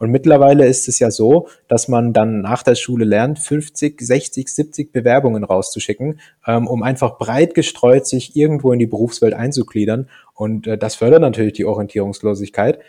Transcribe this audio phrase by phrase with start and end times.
[0.00, 4.48] Und mittlerweile ist es ja so, dass man dann nach der Schule lernt, 50, 60,
[4.48, 10.08] 70 Bewerbungen rauszuschicken, ähm, um einfach breit gestreut sich irgendwo in die Berufswelt einzugliedern.
[10.34, 12.80] Und äh, das fördert natürlich die Orientierungslosigkeit.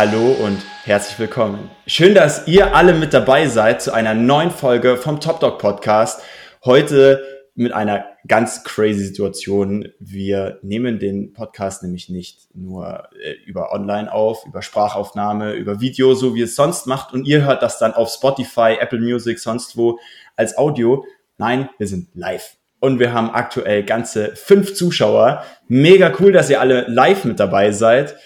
[0.00, 1.70] Hallo und herzlich willkommen.
[1.86, 6.22] Schön, dass ihr alle mit dabei seid zu einer neuen Folge vom Top Dog Podcast.
[6.64, 7.22] Heute
[7.54, 9.88] mit einer ganz crazy Situation.
[9.98, 16.14] Wir nehmen den Podcast nämlich nicht nur äh, über Online auf, über Sprachaufnahme, über Video,
[16.14, 19.76] so wie es sonst macht und ihr hört das dann auf Spotify, Apple Music, sonst
[19.76, 19.98] wo
[20.34, 21.04] als Audio.
[21.36, 22.56] Nein, wir sind live.
[22.80, 25.44] Und wir haben aktuell ganze fünf Zuschauer.
[25.68, 28.16] Mega cool, dass ihr alle live mit dabei seid.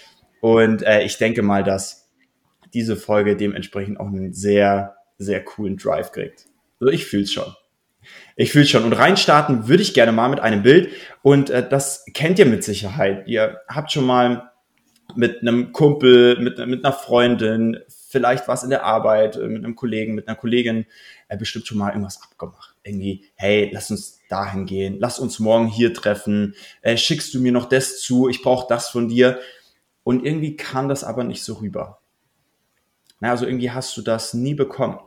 [0.41, 2.09] Und äh, ich denke mal, dass
[2.73, 6.45] diese Folge dementsprechend auch einen sehr, sehr coolen Drive kriegt.
[6.79, 7.55] Also ich fühle es schon.
[8.35, 8.83] Ich fühle schon.
[8.83, 10.89] Und reinstarten würde ich gerne mal mit einem Bild.
[11.21, 13.27] Und äh, das kennt ihr mit Sicherheit.
[13.27, 14.51] Ihr habt schon mal
[15.15, 19.75] mit einem Kumpel, mit, mit einer Freundin, vielleicht was in der Arbeit, äh, mit einem
[19.75, 20.85] Kollegen, mit einer Kollegin,
[21.27, 22.75] äh, bestimmt schon mal irgendwas abgemacht.
[22.83, 27.51] Irgendwie, hey, lass uns dahin gehen, lass uns morgen hier treffen, äh, schickst du mir
[27.51, 29.39] noch das zu, ich brauche das von dir.
[30.05, 31.99] Und irgendwie kam das aber nicht so rüber.
[33.19, 34.99] Na, also irgendwie hast du das nie bekommen.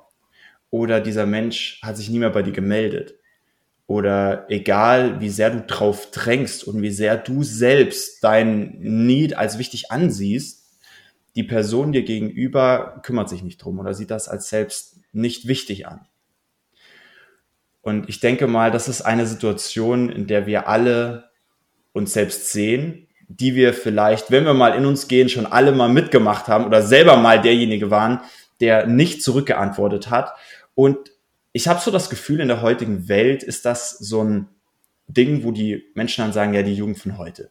[0.70, 3.14] Oder dieser Mensch hat sich nie mehr bei dir gemeldet.
[3.86, 9.56] Oder egal, wie sehr du drauf drängst und wie sehr du selbst dein Need als
[9.58, 10.68] wichtig ansiehst,
[11.36, 15.86] die Person dir gegenüber kümmert sich nicht drum oder sieht das als selbst nicht wichtig
[15.86, 16.08] an.
[17.82, 21.30] Und ich denke mal, das ist eine Situation, in der wir alle
[21.92, 25.88] uns selbst sehen die wir vielleicht, wenn wir mal in uns gehen, schon alle mal
[25.88, 28.20] mitgemacht haben oder selber mal derjenige waren,
[28.60, 30.32] der nicht zurückgeantwortet hat.
[30.74, 30.98] Und
[31.52, 34.48] ich habe so das Gefühl, in der heutigen Welt ist das so ein
[35.06, 37.50] Ding, wo die Menschen dann sagen, ja, die Jugend von heute.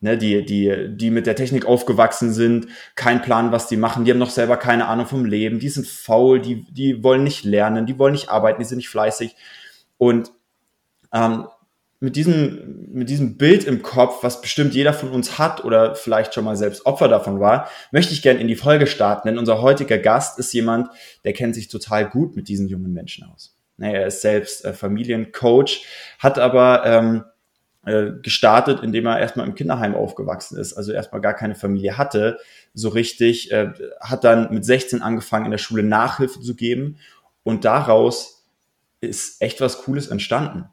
[0.00, 2.66] Ne, die, die, die mit der Technik aufgewachsen sind,
[2.96, 5.86] kein Plan, was die machen, die haben noch selber keine Ahnung vom Leben, die sind
[5.86, 9.34] faul, die, die wollen nicht lernen, die wollen nicht arbeiten, die sind nicht fleißig.
[9.96, 10.32] Und
[11.14, 11.46] ähm,
[11.98, 16.34] mit diesem, mit diesem Bild im Kopf, was bestimmt jeder von uns hat oder vielleicht
[16.34, 19.62] schon mal selbst Opfer davon war, möchte ich gerne in die Folge starten, denn unser
[19.62, 20.88] heutiger Gast ist jemand,
[21.24, 23.56] der kennt sich total gut mit diesen jungen Menschen aus.
[23.78, 25.86] Er ist selbst äh, Familiencoach,
[26.18, 27.24] hat aber ähm,
[27.86, 32.38] äh, gestartet, indem er erstmal im Kinderheim aufgewachsen ist, also erstmal gar keine Familie hatte,
[32.74, 36.98] so richtig, äh, hat dann mit 16 angefangen, in der Schule Nachhilfe zu geben
[37.42, 38.46] und daraus
[39.00, 40.68] ist echt was Cooles entstanden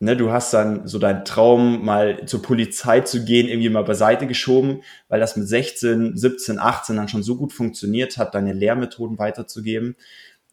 [0.00, 4.26] ne, du hast dann so deinen Traum, mal zur Polizei zu gehen, irgendwie mal beiseite
[4.26, 9.18] geschoben, weil das mit 16, 17, 18 dann schon so gut funktioniert hat, deine Lehrmethoden
[9.18, 9.96] weiterzugeben,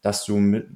[0.02, 0.66] dass du mit,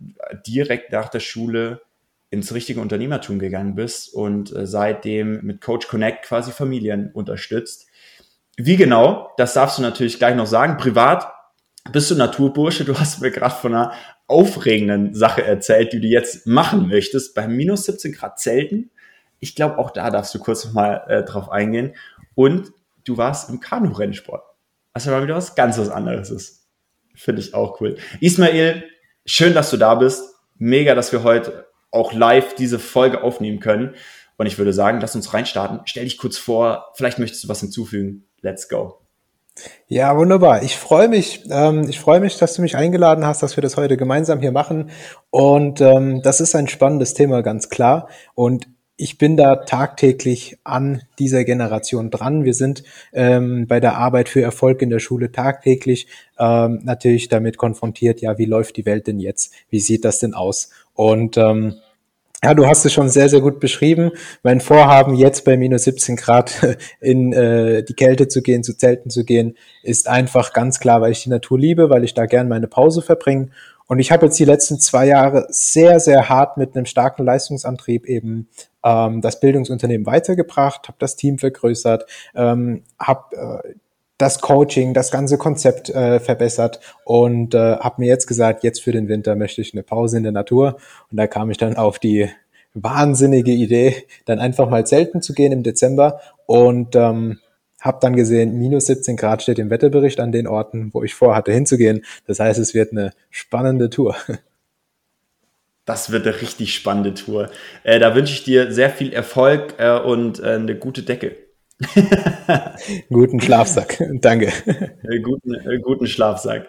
[0.46, 1.82] direkt nach der Schule
[2.30, 7.88] ins richtige Unternehmertum gegangen bist und äh, seitdem mit Coach Connect quasi Familien unterstützt.
[8.56, 10.76] Wie genau, das darfst du natürlich gleich noch sagen.
[10.76, 11.32] Privat
[11.92, 13.92] bist du Naturbursche, du hast mir gerade von einer
[14.30, 18.90] aufregenden Sache erzählt, die du jetzt machen möchtest, bei minus 17 Grad Zelten.
[19.40, 21.94] Ich glaube, auch da darfst du kurz noch mal äh, drauf eingehen.
[22.34, 22.72] Und
[23.04, 24.42] du warst im Kanu-Rennsport.
[24.98, 26.66] Ja mal wieder was ganz was anderes ist.
[27.14, 27.96] Finde ich auch cool.
[28.20, 28.84] Ismail,
[29.24, 30.22] schön, dass du da bist.
[30.58, 33.94] Mega, dass wir heute auch live diese Folge aufnehmen können.
[34.36, 35.80] Und ich würde sagen, lass uns reinstarten.
[35.84, 36.92] Stell dich kurz vor.
[36.94, 38.26] Vielleicht möchtest du was hinzufügen.
[38.40, 39.00] Let's go.
[39.88, 40.62] Ja, wunderbar.
[40.62, 41.44] Ich freue mich.
[41.50, 44.52] Ähm, ich freue mich, dass du mich eingeladen hast, dass wir das heute gemeinsam hier
[44.52, 44.90] machen.
[45.30, 48.08] Und ähm, das ist ein spannendes Thema, ganz klar.
[48.34, 48.68] Und
[49.00, 52.44] ich bin da tagtäglich an dieser Generation dran.
[52.44, 52.84] Wir sind
[53.14, 56.06] ähm, bei der Arbeit für Erfolg in der Schule tagtäglich
[56.38, 59.54] ähm, natürlich damit konfrontiert, ja, wie läuft die Welt denn jetzt?
[59.70, 60.68] Wie sieht das denn aus?
[60.92, 61.76] Und ähm,
[62.42, 64.12] ja, du hast es schon sehr, sehr gut beschrieben.
[64.42, 69.10] Mein Vorhaben, jetzt bei minus 17 Grad in äh, die Kälte zu gehen, zu Zelten
[69.10, 72.48] zu gehen, ist einfach ganz klar, weil ich die Natur liebe, weil ich da gern
[72.48, 73.50] meine Pause verbringe.
[73.86, 78.06] Und ich habe jetzt die letzten zwei Jahre sehr, sehr hart mit einem starken Leistungsantrieb
[78.06, 78.48] eben
[78.84, 83.74] ähm, das Bildungsunternehmen weitergebracht, habe das Team vergrößert, ähm, habe äh,
[84.20, 88.92] das Coaching, das ganze Konzept äh, verbessert und äh, habe mir jetzt gesagt, jetzt für
[88.92, 90.76] den Winter möchte ich eine Pause in der Natur.
[91.10, 92.28] Und da kam ich dann auf die
[92.74, 97.38] wahnsinnige Idee, dann einfach mal zelten zu gehen im Dezember und ähm,
[97.80, 101.52] habe dann gesehen, minus 17 Grad steht im Wetterbericht an den Orten, wo ich vorhatte
[101.52, 102.04] hinzugehen.
[102.26, 104.16] Das heißt, es wird eine spannende Tour.
[105.86, 107.50] Das wird eine richtig spannende Tour.
[107.82, 111.34] Äh, da wünsche ich dir sehr viel Erfolg äh, und äh, eine gute Decke
[113.10, 114.52] guten Schlafsack, danke.
[115.22, 116.68] guten, äh, guten Schlafsack.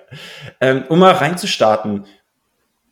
[0.60, 2.06] Ähm, um mal reinzustarten,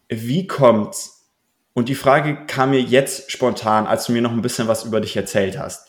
[0.09, 1.27] wie kommt's?
[1.73, 4.99] Und die Frage kam mir jetzt spontan, als du mir noch ein bisschen was über
[4.99, 5.87] dich erzählt hast,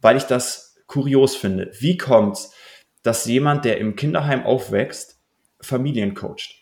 [0.00, 1.70] weil ich das kurios finde.
[1.78, 2.52] Wie kommt's,
[3.02, 5.20] dass jemand, der im Kinderheim aufwächst,
[5.60, 6.56] Familien coacht?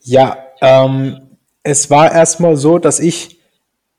[0.00, 3.40] Ja, ähm, es war erstmal so, dass ich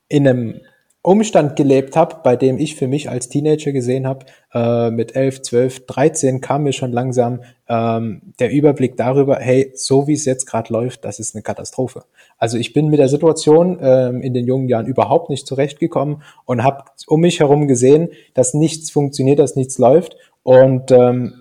[0.07, 0.61] in einem
[1.03, 5.41] Umstand gelebt habe, bei dem ich für mich als Teenager gesehen habe, äh, mit 11,
[5.41, 10.45] 12, 13 kam mir schon langsam ähm, der Überblick darüber, hey, so wie es jetzt
[10.45, 12.03] gerade läuft, das ist eine Katastrophe.
[12.37, 16.63] Also ich bin mit der Situation ähm, in den jungen Jahren überhaupt nicht zurechtgekommen und
[16.63, 20.17] habe um mich herum gesehen, dass nichts funktioniert, dass nichts läuft.
[20.43, 21.33] Und ähm,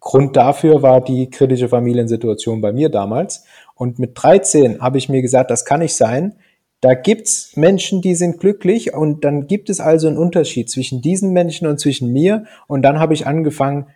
[0.00, 3.44] Grund dafür war die kritische Familiensituation bei mir damals.
[3.74, 6.36] Und mit 13 habe ich mir gesagt, das kann nicht sein
[6.80, 11.32] da gibt's Menschen, die sind glücklich und dann gibt es also einen Unterschied zwischen diesen
[11.32, 12.44] Menschen und zwischen mir.
[12.68, 13.86] Und dann habe ich angefangen,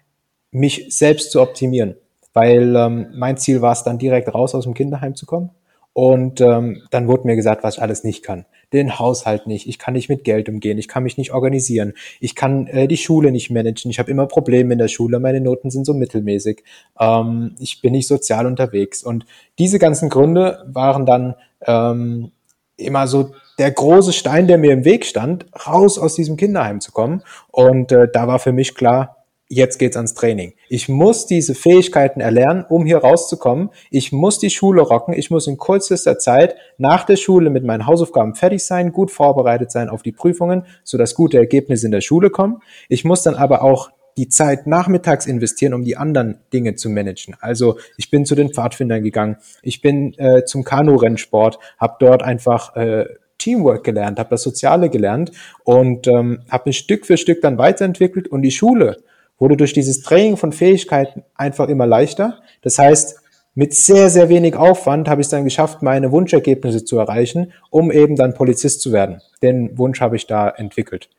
[0.50, 1.94] mich selbst zu optimieren,
[2.32, 5.50] weil ähm, mein Ziel war es dann direkt raus aus dem Kinderheim zu kommen.
[5.94, 8.46] Und ähm, dann wurde mir gesagt, was ich alles nicht kann.
[8.73, 12.35] Den Haushalt nicht, ich kann nicht mit Geld umgehen, ich kann mich nicht organisieren, ich
[12.35, 15.70] kann äh, die Schule nicht managen, ich habe immer Probleme in der Schule, meine Noten
[15.70, 16.64] sind so mittelmäßig,
[16.99, 19.02] ähm, ich bin nicht sozial unterwegs.
[19.02, 19.26] Und
[19.58, 21.35] diese ganzen Gründe waren dann
[21.67, 22.32] ähm,
[22.77, 26.93] immer so der große Stein, der mir im Weg stand, raus aus diesem Kinderheim zu
[26.93, 27.23] kommen.
[27.49, 30.55] Und äh, da war für mich klar, jetzt geht's ans Training.
[30.71, 33.69] Ich muss diese Fähigkeiten erlernen, um hier rauszukommen.
[33.91, 35.13] Ich muss die Schule rocken.
[35.13, 39.71] Ich muss in kürzester Zeit nach der Schule mit meinen Hausaufgaben fertig sein, gut vorbereitet
[39.71, 42.63] sein auf die Prüfungen, sodass gute Ergebnisse in der Schule kommen.
[42.89, 47.37] Ich muss dann aber auch die Zeit nachmittags investieren, um die anderen Dinge zu managen.
[47.41, 52.76] Also ich bin zu den Pfadfindern gegangen, ich bin äh, zum Kanu-Rennsport, habe dort einfach
[52.76, 53.06] äh,
[53.38, 55.32] Teamwork gelernt, habe das Soziale gelernt
[55.64, 58.99] und ähm, habe mich Stück für Stück dann weiterentwickelt und die Schule
[59.38, 62.41] wurde durch dieses Training von Fähigkeiten einfach immer leichter.
[62.62, 63.19] Das heißt,
[63.55, 67.91] mit sehr, sehr wenig Aufwand habe ich es dann geschafft, meine Wunschergebnisse zu erreichen, um
[67.91, 69.20] eben dann Polizist zu werden.
[69.43, 71.11] Den Wunsch habe ich da entwickelt.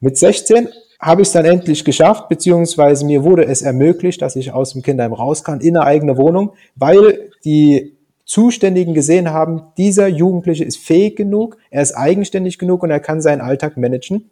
[0.00, 0.68] Mit 16
[1.00, 4.82] habe ich es dann endlich geschafft, beziehungsweise mir wurde es ermöglicht, dass ich aus dem
[4.82, 10.78] Kinderheim raus kann in eine eigene Wohnung, weil die Zuständigen gesehen haben, dieser Jugendliche ist
[10.78, 14.30] fähig genug, er ist eigenständig genug und er kann seinen Alltag managen.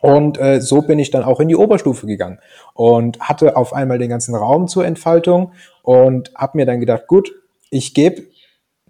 [0.00, 2.38] Und äh, so bin ich dann auch in die Oberstufe gegangen
[2.74, 5.52] und hatte auf einmal den ganzen Raum zur Entfaltung
[5.82, 7.32] und habe mir dann gedacht, gut,
[7.70, 8.24] ich gebe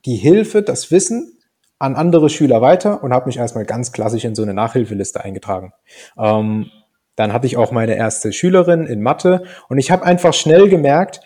[0.05, 1.34] die Hilfe, das Wissen
[1.79, 5.73] an andere Schüler weiter und habe mich erstmal ganz klassisch in so eine Nachhilfeliste eingetragen.
[6.19, 6.71] Ähm,
[7.17, 11.21] dann hatte ich auch meine erste Schülerin in Mathe und ich habe einfach schnell gemerkt,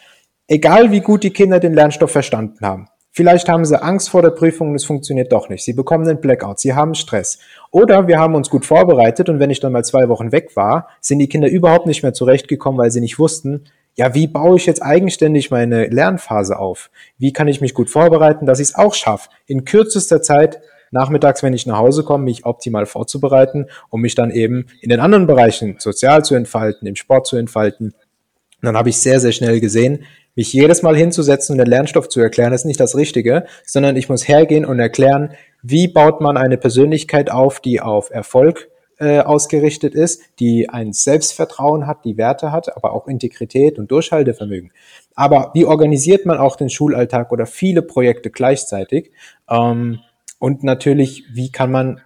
[0.46, 4.30] egal wie gut die Kinder den Lernstoff verstanden haben, vielleicht haben sie Angst vor der
[4.30, 5.64] Prüfung und es funktioniert doch nicht.
[5.64, 7.38] Sie bekommen einen Blackout, sie haben Stress.
[7.70, 10.88] Oder wir haben uns gut vorbereitet und wenn ich dann mal zwei Wochen weg war,
[11.00, 13.64] sind die Kinder überhaupt nicht mehr zurechtgekommen, weil sie nicht wussten,
[13.98, 16.88] ja, wie baue ich jetzt eigenständig meine Lernphase auf?
[17.18, 20.60] Wie kann ich mich gut vorbereiten, dass ich es auch schaffe, in kürzester Zeit
[20.92, 25.00] nachmittags, wenn ich nach Hause komme, mich optimal vorzubereiten, um mich dann eben in den
[25.00, 27.88] anderen Bereichen sozial zu entfalten, im Sport zu entfalten.
[27.88, 30.04] Und dann habe ich sehr, sehr schnell gesehen,
[30.36, 34.08] mich jedes Mal hinzusetzen und den Lernstoff zu erklären, ist nicht das Richtige, sondern ich
[34.08, 38.68] muss hergehen und erklären, wie baut man eine Persönlichkeit auf, die auf Erfolg
[38.98, 44.72] äh, ausgerichtet ist, die ein Selbstvertrauen hat, die Werte hat, aber auch Integrität und Durchhaltevermögen.
[45.14, 49.12] Aber wie organisiert man auch den Schulalltag oder viele Projekte gleichzeitig?
[49.48, 50.00] Ähm,
[50.38, 52.00] und natürlich, wie kann man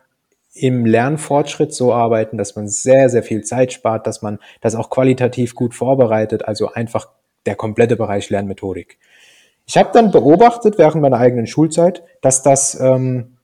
[0.54, 4.90] im Lernfortschritt so arbeiten, dass man sehr, sehr viel Zeit spart, dass man das auch
[4.90, 7.08] qualitativ gut vorbereitet, also einfach
[7.46, 8.98] der komplette Bereich Lernmethodik.
[9.66, 13.38] Ich habe dann beobachtet während meiner eigenen Schulzeit, dass das, ähm,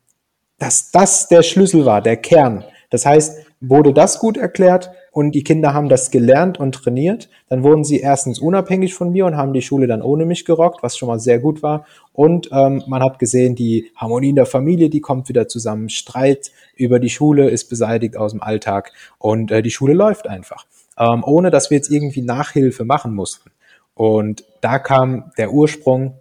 [0.58, 2.64] dass das der Schlüssel war, der Kern.
[2.90, 7.28] Das heißt, wurde das gut erklärt, und die Kinder haben das gelernt und trainiert.
[7.49, 10.85] Dann wurden sie erstens unabhängig von mir und haben die Schule dann ohne mich gerockt,
[10.85, 11.87] was schon mal sehr gut war.
[12.12, 15.88] Und ähm, man hat gesehen, die Harmonie in der Familie, die kommt wieder zusammen.
[15.88, 20.66] Streit über die Schule ist beseitigt aus dem Alltag und äh, die Schule läuft einfach,
[20.97, 23.50] ähm, ohne dass wir jetzt irgendwie Nachhilfe machen mussten.
[23.95, 26.14] Und da kam der Ursprung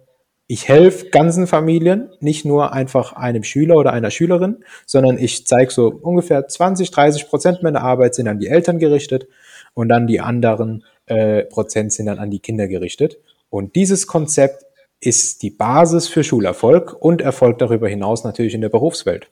[0.50, 5.70] ich helfe ganzen Familien, nicht nur einfach einem Schüler oder einer Schülerin, sondern ich zeige
[5.70, 9.28] so ungefähr 20, 30 Prozent meiner Arbeit sind an die Eltern gerichtet
[9.74, 13.18] und dann die anderen äh, Prozent sind dann an die Kinder gerichtet.
[13.50, 14.64] Und dieses Konzept
[15.00, 19.28] ist die Basis für Schulerfolg und Erfolg darüber hinaus natürlich in der Berufswelt.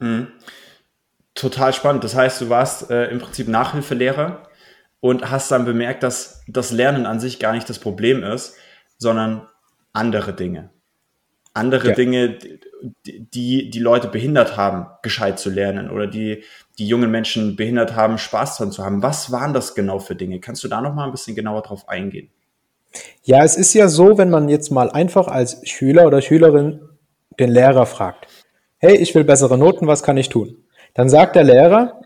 [0.00, 0.28] Mhm.
[1.34, 2.04] Total spannend.
[2.04, 4.42] Das heißt, du warst äh, im Prinzip Nachhilfelehrer
[5.00, 8.56] und hast dann bemerkt, dass das Lernen an sich gar nicht das Problem ist,
[8.98, 9.48] sondern
[9.92, 10.70] andere Dinge.
[11.52, 11.94] andere ja.
[11.94, 12.38] Dinge,
[13.04, 16.42] die die Leute behindert haben, gescheit zu lernen oder die
[16.78, 19.02] die jungen Menschen behindert haben, Spaß dran zu haben.
[19.02, 20.40] Was waren das genau für Dinge?
[20.40, 22.30] Kannst du da noch mal ein bisschen genauer drauf eingehen?
[23.22, 26.80] Ja, es ist ja so, wenn man jetzt mal einfach als Schüler oder Schülerin
[27.38, 28.26] den Lehrer fragt,
[28.78, 30.64] hey, ich will bessere Noten, was kann ich tun?
[30.94, 32.02] Dann sagt der Lehrer,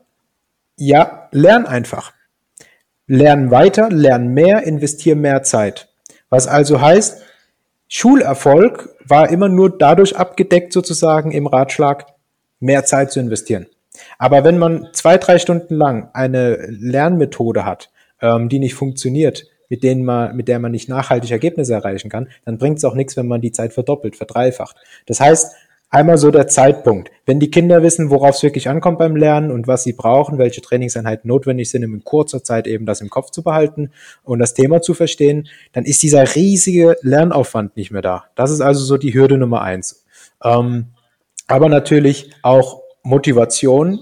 [0.76, 2.12] ja, lern einfach.
[3.06, 5.88] Lern weiter, lern mehr, investier mehr Zeit.
[6.30, 7.22] Was also heißt,
[7.88, 12.06] Schulerfolg war immer nur dadurch abgedeckt sozusagen im Ratschlag,
[12.60, 13.66] mehr Zeit zu investieren.
[14.18, 19.82] Aber wenn man zwei, drei Stunden lang eine Lernmethode hat, ähm, die nicht funktioniert, mit,
[19.82, 23.16] denen man, mit der man nicht nachhaltig Ergebnisse erreichen kann, dann bringt es auch nichts,
[23.16, 24.76] wenn man die Zeit verdoppelt, verdreifacht.
[25.06, 25.54] Das heißt,
[25.90, 27.10] Einmal so der Zeitpunkt.
[27.24, 30.60] Wenn die Kinder wissen, worauf es wirklich ankommt beim Lernen und was sie brauchen, welche
[30.60, 33.90] Trainingseinheiten notwendig sind, um in kurzer Zeit eben das im Kopf zu behalten
[34.22, 38.26] und das Thema zu verstehen, dann ist dieser riesige Lernaufwand nicht mehr da.
[38.34, 40.04] Das ist also so die Hürde Nummer eins.
[40.44, 40.88] Ähm,
[41.46, 44.00] aber natürlich auch Motivation,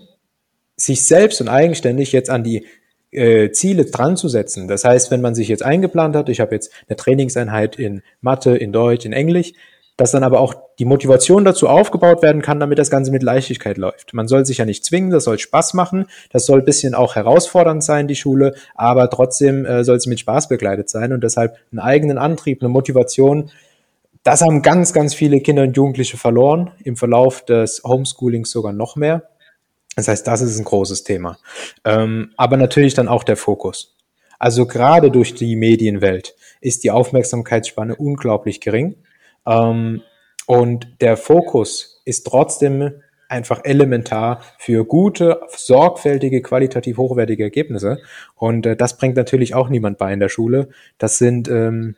[0.77, 2.67] sich selbst und eigenständig jetzt an die
[3.13, 4.67] äh, Ziele dran zu setzen.
[4.67, 8.57] Das heißt, wenn man sich jetzt eingeplant hat, ich habe jetzt eine Trainingseinheit in Mathe,
[8.57, 9.53] in Deutsch, in Englisch,
[9.97, 13.79] dass dann aber auch die Motivation dazu aufgebaut werden kann, damit das Ganze mit Leichtigkeit
[13.79, 14.13] läuft.
[14.13, 17.15] Man soll sich ja nicht zwingen, das soll Spaß machen, das soll ein bisschen auch
[17.17, 21.57] herausfordernd sein, die Schule, aber trotzdem äh, soll sie mit Spaß begleitet sein und deshalb
[21.73, 23.51] einen eigenen Antrieb, eine Motivation.
[24.23, 28.97] Das haben ganz, ganz viele Kinder und Jugendliche verloren, im Verlauf des Homeschoolings sogar noch
[28.97, 29.23] mehr.
[29.95, 31.39] Das heißt, das ist ein großes Thema.
[31.85, 33.97] Ähm, aber natürlich dann auch der Fokus.
[34.39, 38.97] Also gerade durch die Medienwelt ist die Aufmerksamkeitsspanne unglaublich gering.
[39.47, 40.03] Ähm,
[40.47, 42.93] und der Fokus ist trotzdem
[43.29, 47.99] einfach elementar für gute, sorgfältige, qualitativ hochwertige Ergebnisse.
[48.35, 50.69] Und äh, das bringt natürlich auch niemand bei in der Schule.
[50.99, 51.97] Das sind ähm,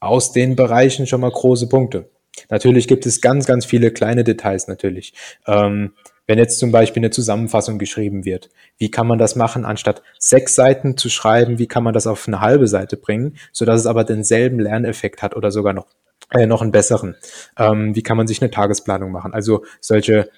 [0.00, 2.08] aus den Bereichen schon mal große Punkte.
[2.50, 5.12] Natürlich gibt es ganz, ganz viele kleine Details natürlich.
[5.46, 5.94] Ähm,
[6.28, 10.54] wenn jetzt zum Beispiel eine Zusammenfassung geschrieben wird, wie kann man das machen, anstatt sechs
[10.54, 14.04] Seiten zu schreiben, wie kann man das auf eine halbe Seite bringen, sodass es aber
[14.04, 15.86] denselben Lerneffekt hat oder sogar noch
[16.30, 17.16] äh, noch einen besseren.
[17.58, 19.34] Ähm, wie kann man sich eine Tagesplanung machen?
[19.34, 20.30] Also solche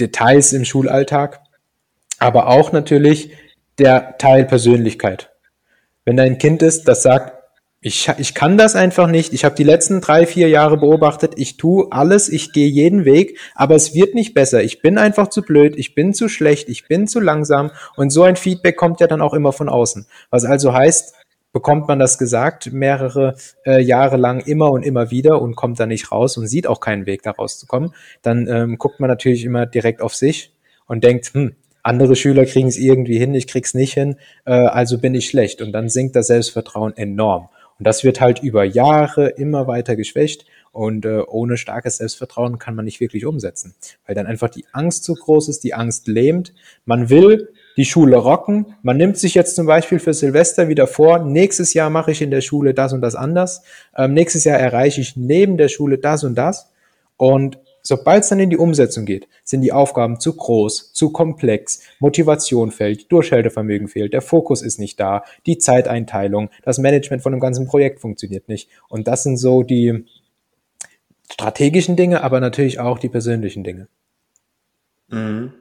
[0.00, 1.40] Details im Schulalltag,
[2.18, 3.32] aber auch natürlich
[3.78, 5.30] der Teil Persönlichkeit.
[6.04, 7.42] Wenn da ein Kind ist, das sagt,
[7.84, 11.56] ich, ich kann das einfach nicht, ich habe die letzten drei, vier Jahre beobachtet, ich
[11.56, 14.62] tue alles, ich gehe jeden Weg, aber es wird nicht besser.
[14.62, 18.22] Ich bin einfach zu blöd, ich bin zu schlecht, ich bin zu langsam und so
[18.22, 20.06] ein Feedback kommt ja dann auch immer von außen.
[20.30, 21.14] Was also heißt,
[21.52, 23.34] bekommt man das gesagt, mehrere
[23.66, 26.80] äh, Jahre lang immer und immer wieder und kommt da nicht raus und sieht auch
[26.80, 30.52] keinen Weg da rauszukommen, dann ähm, guckt man natürlich immer direkt auf sich
[30.86, 34.98] und denkt, hm, andere Schüler kriegen es irgendwie hin, ich krieg's nicht hin, äh, also
[34.98, 35.60] bin ich schlecht.
[35.60, 37.48] Und dann sinkt das Selbstvertrauen enorm.
[37.78, 42.74] Und das wird halt über Jahre immer weiter geschwächt und äh, ohne starkes Selbstvertrauen kann
[42.74, 43.74] man nicht wirklich umsetzen,
[44.06, 46.54] weil dann einfach die Angst zu groß ist, die Angst lähmt.
[46.84, 48.74] Man will die Schule rocken.
[48.82, 52.30] Man nimmt sich jetzt zum Beispiel für Silvester wieder vor, nächstes Jahr mache ich in
[52.30, 53.62] der Schule das und das anders.
[53.96, 56.70] Ähm, nächstes Jahr erreiche ich neben der Schule das und das.
[57.16, 61.82] Und sobald es dann in die Umsetzung geht, sind die Aufgaben zu groß, zu komplex,
[61.98, 67.40] Motivation fällt, Durchhaltevermögen fehlt, der Fokus ist nicht da, die Zeiteinteilung, das Management von dem
[67.40, 68.68] ganzen Projekt funktioniert nicht.
[68.88, 70.04] Und das sind so die
[71.32, 73.88] strategischen Dinge, aber natürlich auch die persönlichen Dinge.
[75.08, 75.52] Mhm.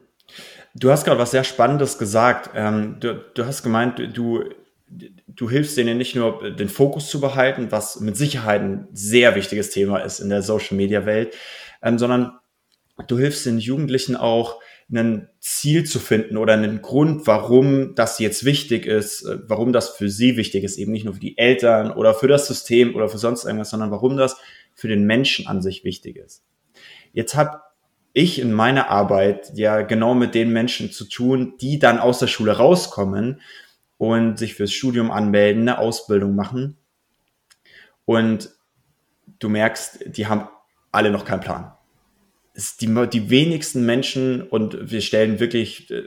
[0.76, 2.52] Du hast gerade was sehr Spannendes gesagt.
[2.56, 4.44] Ähm, du, du, hast gemeint, du,
[4.88, 9.70] du hilfst denen nicht nur den Fokus zu behalten, was mit Sicherheit ein sehr wichtiges
[9.70, 11.36] Thema ist in der Social Media Welt,
[11.82, 12.40] ähm, sondern
[13.08, 14.60] du hilfst den Jugendlichen auch,
[14.94, 19.90] ein Ziel zu finden oder einen Grund, warum das jetzt wichtig ist, äh, warum das
[19.90, 23.08] für sie wichtig ist, eben nicht nur für die Eltern oder für das System oder
[23.08, 24.36] für sonst irgendwas, sondern warum das
[24.76, 26.44] für den Menschen an sich wichtig ist.
[27.14, 27.62] Jetzt hat
[28.14, 32.28] ich in meiner Arbeit ja genau mit den Menschen zu tun, die dann aus der
[32.28, 33.42] Schule rauskommen
[33.98, 36.78] und sich fürs Studium anmelden, eine Ausbildung machen.
[38.06, 38.50] Und
[39.40, 40.48] du merkst, die haben
[40.92, 41.72] alle noch keinen Plan.
[42.82, 46.04] Die, die wenigsten Menschen und wir stellen wirklich äh,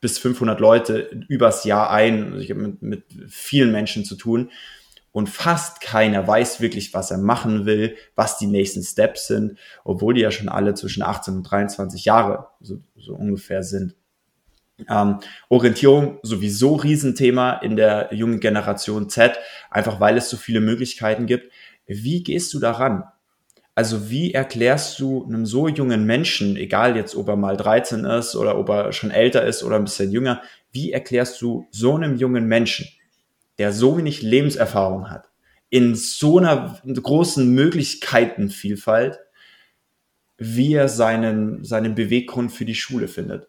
[0.00, 2.32] bis 500 Leute übers Jahr ein.
[2.32, 4.50] Also ich habe mit, mit vielen Menschen zu tun
[5.16, 10.12] und fast keiner weiß wirklich, was er machen will, was die nächsten Steps sind, obwohl
[10.12, 13.94] die ja schon alle zwischen 18 und 23 Jahre so, so ungefähr sind.
[14.90, 19.38] Ähm, Orientierung sowieso Riesenthema in der jungen Generation Z,
[19.70, 21.50] einfach weil es so viele Möglichkeiten gibt.
[21.86, 23.04] Wie gehst du daran?
[23.74, 28.36] Also wie erklärst du einem so jungen Menschen, egal jetzt ob er mal 13 ist
[28.36, 30.42] oder ob er schon älter ist oder ein bisschen jünger,
[30.72, 32.86] wie erklärst du so einem jungen Menschen,
[33.58, 35.30] der so wenig Lebenserfahrung hat,
[35.70, 39.18] in so einer großen Möglichkeitenvielfalt,
[40.38, 43.48] wie er seinen, seinen Beweggrund für die Schule findet.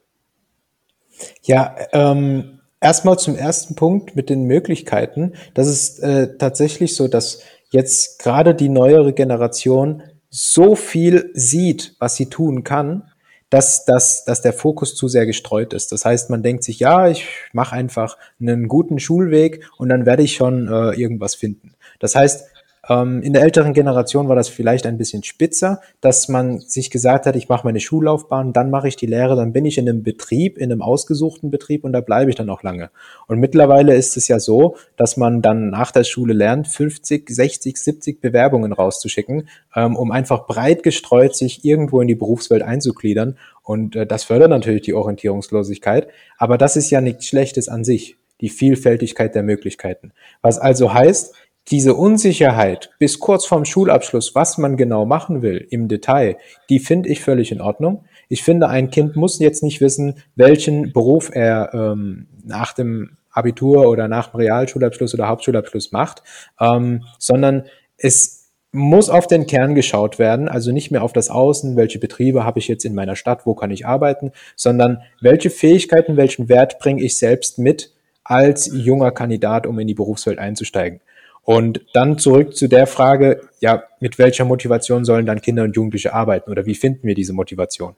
[1.43, 5.33] Ja, ähm, erstmal zum ersten Punkt mit den Möglichkeiten.
[5.53, 12.15] Das ist äh, tatsächlich so, dass jetzt gerade die neuere Generation so viel sieht, was
[12.15, 13.11] sie tun kann,
[13.49, 15.91] dass, dass, dass der Fokus zu sehr gestreut ist.
[15.91, 20.23] Das heißt, man denkt sich, ja, ich mache einfach einen guten Schulweg und dann werde
[20.23, 21.73] ich schon äh, irgendwas finden.
[21.99, 22.45] Das heißt,
[22.89, 27.35] in der älteren Generation war das vielleicht ein bisschen spitzer, dass man sich gesagt hat,
[27.35, 30.57] ich mache meine Schullaufbahn, dann mache ich die Lehre, dann bin ich in einem Betrieb,
[30.57, 32.89] in einem ausgesuchten Betrieb und da bleibe ich dann auch lange.
[33.27, 37.77] Und mittlerweile ist es ja so, dass man dann nach der Schule lernt, 50, 60,
[37.77, 43.37] 70 Bewerbungen rauszuschicken, ähm, um einfach breit gestreut sich irgendwo in die Berufswelt einzugliedern.
[43.63, 46.07] Und äh, das fördert natürlich die Orientierungslosigkeit.
[46.37, 50.13] Aber das ist ja nichts Schlechtes an sich die Vielfältigkeit der Möglichkeiten.
[50.41, 51.33] Was also heißt,
[51.69, 56.37] diese Unsicherheit bis kurz vorm Schulabschluss, was man genau machen will im Detail,
[56.69, 58.05] die finde ich völlig in Ordnung.
[58.29, 63.87] Ich finde, ein Kind muss jetzt nicht wissen, welchen Beruf er ähm, nach dem Abitur
[63.89, 66.23] oder nach dem Realschulabschluss oder Hauptschulabschluss macht,
[66.59, 67.65] ähm, sondern
[67.97, 68.37] es
[68.71, 72.59] muss auf den Kern geschaut werden, also nicht mehr auf das Außen, welche Betriebe habe
[72.59, 77.01] ich jetzt in meiner Stadt, wo kann ich arbeiten, sondern welche Fähigkeiten, welchen Wert bringe
[77.01, 77.93] ich selbst mit
[78.23, 80.99] als junger Kandidat, um in die Berufswelt einzusteigen.
[81.49, 86.13] Und dann zurück zu der Frage, ja, mit welcher Motivation sollen dann Kinder und Jugendliche
[86.13, 87.95] arbeiten oder wie finden wir diese Motivation?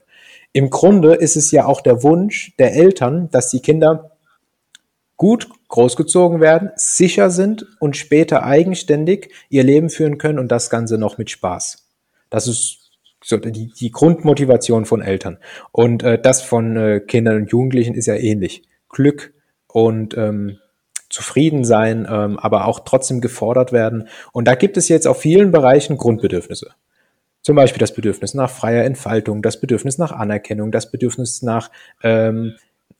[0.52, 4.12] Im Grunde ist es ja auch der Wunsch der Eltern, dass die Kinder
[5.16, 10.96] gut großgezogen werden, sicher sind und später eigenständig ihr Leben führen können und das Ganze
[10.96, 11.88] noch mit Spaß.
[12.30, 15.38] Das ist so die, die Grundmotivation von Eltern.
[15.72, 18.62] Und äh, das von äh, Kindern und Jugendlichen ist ja ähnlich.
[18.88, 19.34] Glück
[19.66, 20.59] und ähm,
[21.10, 24.08] zufrieden sein, ähm, aber auch trotzdem gefordert werden.
[24.32, 26.70] Und da gibt es jetzt auf vielen Bereichen Grundbedürfnisse.
[27.42, 31.70] Zum Beispiel das Bedürfnis nach freier Entfaltung, das Bedürfnis nach Anerkennung, das Bedürfnis nach
[32.02, 32.54] ähm,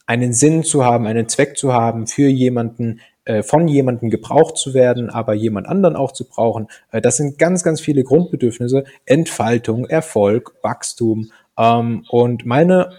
[0.06, 4.74] einen Sinn zu haben, einen Zweck zu haben, für jemanden, äh, von jemanden gebraucht zu
[4.74, 6.66] werden, aber jemand anderen auch zu brauchen.
[6.90, 8.84] Äh, das sind ganz, ganz viele Grundbedürfnisse.
[9.04, 11.30] Entfaltung, Erfolg, Wachstum.
[11.56, 12.90] Ähm, und meine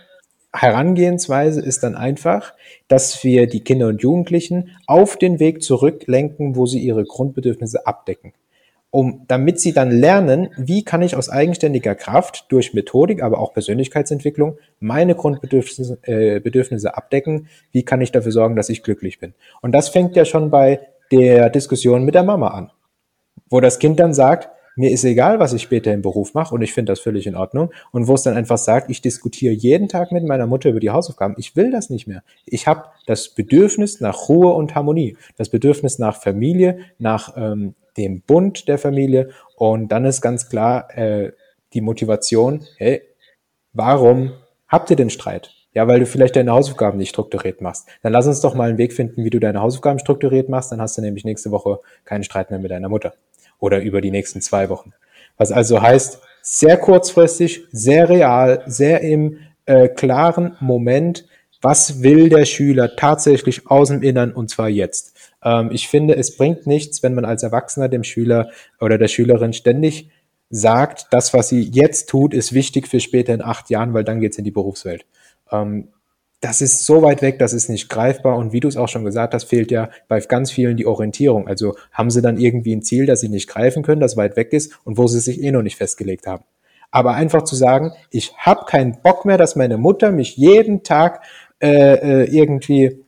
[0.53, 2.53] Herangehensweise ist dann einfach,
[2.87, 8.33] dass wir die Kinder und Jugendlichen auf den Weg zurücklenken, wo sie ihre Grundbedürfnisse abdecken.
[8.93, 13.53] Um, damit sie dann lernen, wie kann ich aus eigenständiger Kraft durch Methodik, aber auch
[13.53, 19.33] Persönlichkeitsentwicklung meine Grundbedürfnisse äh, Bedürfnisse abdecken, wie kann ich dafür sorgen, dass ich glücklich bin.
[19.61, 22.71] Und das fängt ja schon bei der Diskussion mit der Mama an,
[23.49, 26.61] wo das Kind dann sagt, mir ist egal, was ich später im Beruf mache und
[26.61, 27.71] ich finde das völlig in Ordnung.
[27.91, 30.89] Und wo es dann einfach sagt, ich diskutiere jeden Tag mit meiner Mutter über die
[30.89, 31.35] Hausaufgaben.
[31.37, 32.23] Ich will das nicht mehr.
[32.45, 38.21] Ich habe das Bedürfnis nach Ruhe und Harmonie, das Bedürfnis nach Familie, nach ähm, dem
[38.21, 39.29] Bund der Familie.
[39.55, 41.31] Und dann ist ganz klar äh,
[41.73, 43.01] die Motivation, hey,
[43.73, 44.33] warum
[44.67, 45.53] habt ihr den Streit?
[45.73, 47.87] Ja, weil du vielleicht deine Hausaufgaben nicht strukturiert machst.
[48.03, 50.71] Dann lass uns doch mal einen Weg finden, wie du deine Hausaufgaben strukturiert machst.
[50.73, 53.13] Dann hast du nämlich nächste Woche keinen Streit mehr mit deiner Mutter
[53.61, 54.91] oder über die nächsten zwei Wochen.
[55.37, 61.25] Was also heißt, sehr kurzfristig, sehr real, sehr im äh, klaren Moment,
[61.61, 65.15] was will der Schüler tatsächlich aus dem Innern und zwar jetzt.
[65.43, 69.53] Ähm, ich finde, es bringt nichts, wenn man als Erwachsener dem Schüler oder der Schülerin
[69.53, 70.09] ständig
[70.49, 74.19] sagt, das, was sie jetzt tut, ist wichtig für später in acht Jahren, weil dann
[74.19, 75.05] geht's in die Berufswelt.
[75.51, 75.89] Ähm,
[76.41, 78.35] das ist so weit weg, das ist nicht greifbar.
[78.35, 81.47] Und wie du es auch schon gesagt hast, fehlt ja bei ganz vielen die Orientierung.
[81.47, 84.51] Also haben sie dann irgendwie ein Ziel, das sie nicht greifen können, das weit weg
[84.51, 86.43] ist und wo sie sich eh noch nicht festgelegt haben.
[86.89, 91.23] Aber einfach zu sagen, ich habe keinen Bock mehr, dass meine Mutter mich jeden Tag
[91.61, 93.05] äh, äh, irgendwie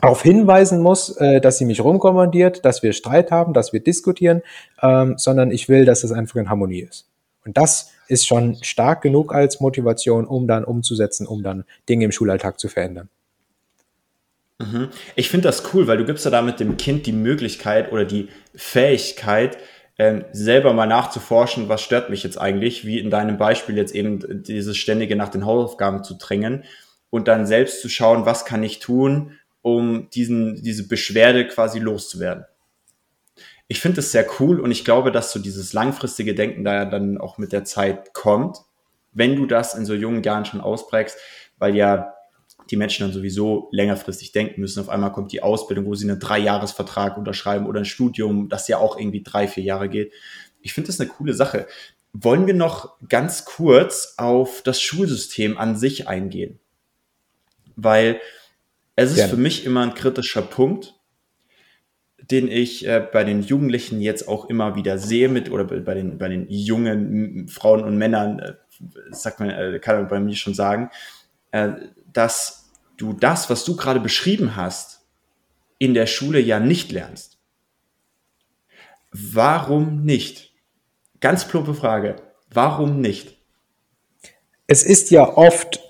[0.00, 4.42] darauf hinweisen muss, äh, dass sie mich rumkommandiert, dass wir Streit haben, dass wir diskutieren,
[4.82, 7.08] ähm, sondern ich will, dass es einfach in Harmonie ist.
[7.44, 12.12] Und das ist schon stark genug als Motivation, um dann umzusetzen, um dann Dinge im
[12.12, 13.08] Schulalltag zu verändern.
[14.58, 14.88] Mhm.
[15.14, 18.28] Ich finde das cool, weil du gibst ja damit dem Kind die Möglichkeit oder die
[18.54, 19.58] Fähigkeit,
[19.98, 24.42] ähm, selber mal nachzuforschen, was stört mich jetzt eigentlich, wie in deinem Beispiel jetzt eben
[24.42, 26.64] dieses ständige nach den Hausaufgaben zu drängen
[27.10, 32.44] und dann selbst zu schauen, was kann ich tun, um diesen, diese Beschwerde quasi loszuwerden
[33.68, 36.84] ich finde es sehr cool und ich glaube, dass so dieses langfristige Denken da ja
[36.84, 38.58] dann auch mit der Zeit kommt,
[39.12, 41.18] wenn du das in so jungen Jahren schon ausprägst,
[41.58, 42.14] weil ja
[42.70, 44.80] die Menschen dann sowieso längerfristig denken müssen.
[44.80, 48.78] Auf einmal kommt die Ausbildung, wo sie einen Dreijahresvertrag unterschreiben oder ein Studium, das ja
[48.78, 50.12] auch irgendwie drei, vier Jahre geht.
[50.60, 51.66] Ich finde das eine coole Sache.
[52.12, 56.58] Wollen wir noch ganz kurz auf das Schulsystem an sich eingehen?
[57.76, 58.20] Weil
[58.96, 59.30] es ist Gerne.
[59.30, 60.95] für mich immer ein kritischer Punkt,
[62.30, 66.18] den ich äh, bei den Jugendlichen jetzt auch immer wieder sehe mit oder bei den
[66.18, 68.54] bei den jungen Frauen und Männern, äh,
[69.10, 70.90] sagt man, äh, kann man bei mir schon sagen,
[71.52, 71.70] äh,
[72.12, 75.06] dass du das, was du gerade beschrieben hast,
[75.78, 77.38] in der Schule ja nicht lernst.
[79.12, 80.52] Warum nicht?
[81.20, 82.16] Ganz plumpe Frage.
[82.50, 83.38] Warum nicht?
[84.66, 85.80] Es ist ja oft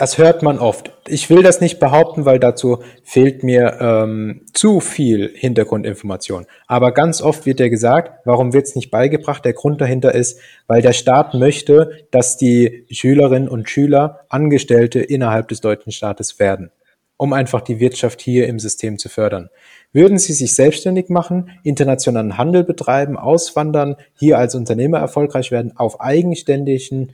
[0.00, 0.92] das hört man oft.
[1.06, 6.46] Ich will das nicht behaupten, weil dazu fehlt mir ähm, zu viel Hintergrundinformation.
[6.66, 9.44] Aber ganz oft wird ja gesagt, warum wird es nicht beigebracht?
[9.44, 15.48] Der Grund dahinter ist, weil der Staat möchte, dass die Schülerinnen und Schüler Angestellte innerhalb
[15.48, 16.70] des deutschen Staates werden,
[17.18, 19.50] um einfach die Wirtschaft hier im System zu fördern.
[19.92, 26.00] Würden sie sich selbstständig machen, internationalen Handel betreiben, auswandern, hier als Unternehmer erfolgreich werden, auf
[26.00, 27.12] eigenständigen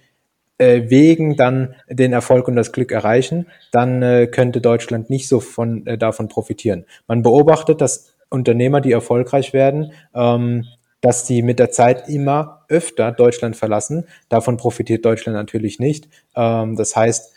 [0.58, 5.40] äh, Wegen dann den Erfolg und das Glück erreichen, dann äh, könnte Deutschland nicht so
[5.40, 6.86] von, äh, davon profitieren.
[7.06, 10.64] Man beobachtet, dass Unternehmer, die erfolgreich werden, ähm,
[11.00, 14.06] dass die mit der Zeit immer öfter Deutschland verlassen.
[14.28, 16.08] Davon profitiert Deutschland natürlich nicht.
[16.34, 17.34] Ähm, das heißt,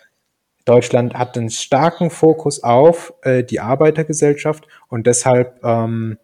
[0.66, 6.18] Deutschland hat einen starken Fokus auf äh, die Arbeitergesellschaft und deshalb ähm,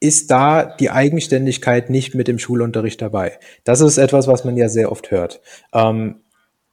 [0.00, 3.38] ist da die Eigenständigkeit nicht mit dem Schulunterricht dabei.
[3.64, 5.40] Das ist etwas, was man ja sehr oft hört.
[5.72, 6.20] Ähm,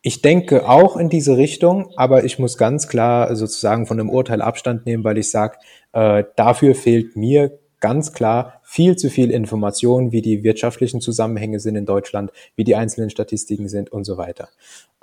[0.02, 4.42] ich denke auch in diese Richtung, aber ich muss ganz klar sozusagen von dem Urteil
[4.42, 5.58] Abstand nehmen, weil ich sage,
[5.94, 11.78] äh, dafür fehlt mir ganz klar viel zu viel Information, wie die wirtschaftlichen Zusammenhänge sind
[11.78, 14.50] in Deutschland, wie die einzelnen Statistiken sind und so weiter.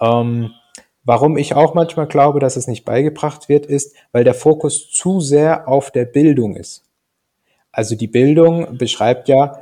[0.01, 0.51] Ähm,
[1.05, 5.21] warum ich auch manchmal glaube, dass es nicht beigebracht wird, ist, weil der Fokus zu
[5.21, 6.90] sehr auf der Bildung ist.
[7.73, 9.59] Also die Bildung beschreibt ja,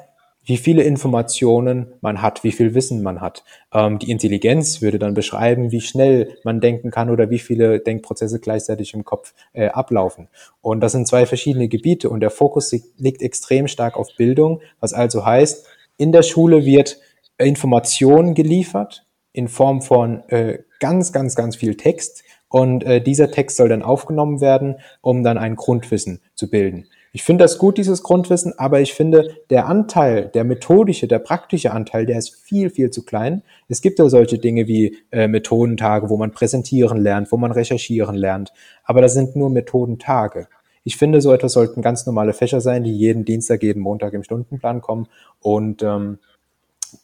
[0.49, 3.44] wie viele Informationen man hat, wie viel Wissen man hat.
[3.71, 8.40] Ähm, die Intelligenz würde dann beschreiben, wie schnell man denken kann oder wie viele Denkprozesse
[8.40, 10.29] gleichzeitig im Kopf äh, ablaufen.
[10.62, 14.94] Und das sind zwei verschiedene Gebiete und der Fokus liegt extrem stark auf Bildung, was
[14.94, 15.66] also heißt,
[15.99, 16.99] in der Schule wird
[17.37, 23.59] Information geliefert in Form von äh, ganz, ganz, ganz viel Text und äh, dieser Text
[23.59, 26.87] soll dann aufgenommen werden, um dann ein Grundwissen zu bilden.
[27.12, 31.73] Ich finde das gut, dieses Grundwissen, aber ich finde, der Anteil, der methodische, der praktische
[31.73, 33.42] Anteil, der ist viel, viel zu klein.
[33.68, 38.14] Es gibt ja solche Dinge wie äh, Methodentage, wo man präsentieren lernt, wo man recherchieren
[38.14, 38.53] lernt,
[38.85, 40.49] aber das sind nur Methodentage.
[40.85, 44.23] Ich finde, so etwas sollten ganz normale Fächer sein, die jeden Dienstag, jeden Montag im
[44.23, 45.07] Stundenplan kommen.
[45.40, 46.18] Und ähm,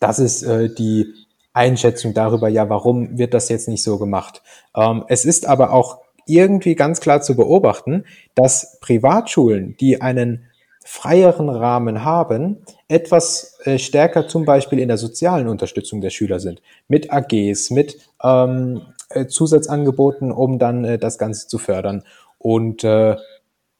[0.00, 1.12] das ist äh, die
[1.52, 4.42] Einschätzung darüber, ja, warum wird das jetzt nicht so gemacht.
[4.74, 10.46] Ähm, es ist aber auch irgendwie ganz klar zu beobachten, dass Privatschulen, die einen
[10.84, 12.58] freieren Rahmen haben,
[12.88, 16.60] etwas äh, stärker zum Beispiel in der sozialen Unterstützung der Schüler sind.
[16.88, 22.04] Mit AGs, mit ähm, äh, Zusatzangeboten, um dann äh, das Ganze zu fördern.
[22.38, 23.16] Und äh,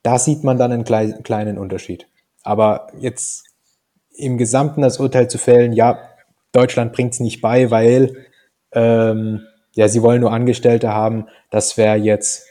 [0.01, 2.07] da sieht man dann einen klei kleinen Unterschied.
[2.43, 3.45] Aber jetzt
[4.15, 5.99] im Gesamten das Urteil zu fällen, ja,
[6.51, 8.25] Deutschland bringt es nicht bei, weil
[8.71, 12.47] ähm, ja, sie wollen nur Angestellte haben, das wäre jetzt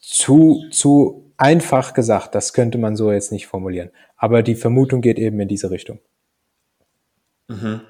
[0.00, 2.34] zu, zu einfach gesagt.
[2.34, 3.90] Das könnte man so jetzt nicht formulieren.
[4.16, 6.00] Aber die Vermutung geht eben in diese Richtung.
[7.48, 7.80] Mhm.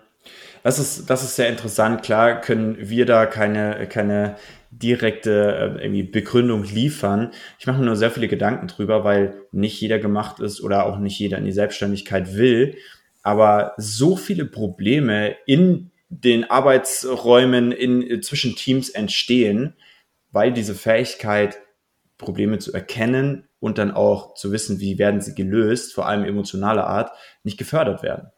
[0.62, 2.02] Das ist, das ist sehr interessant.
[2.02, 4.36] Klar können wir da keine, keine
[4.70, 7.30] direkte äh, irgendwie Begründung liefern.
[7.58, 10.98] Ich mache mir nur sehr viele Gedanken drüber, weil nicht jeder gemacht ist oder auch
[10.98, 12.76] nicht jeder in die Selbstständigkeit will.
[13.22, 19.74] Aber so viele Probleme in den Arbeitsräumen in, zwischen Teams entstehen,
[20.30, 21.58] weil diese Fähigkeit,
[22.18, 26.86] Probleme zu erkennen und dann auch zu wissen, wie werden sie gelöst, vor allem emotionaler
[26.86, 27.10] Art,
[27.42, 28.30] nicht gefördert werden.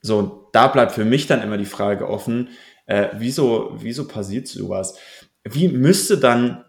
[0.00, 2.50] So, da bleibt für mich dann immer die Frage offen,
[2.86, 4.98] äh, wieso, wieso passiert sowas?
[5.44, 6.64] Wie müsste dann,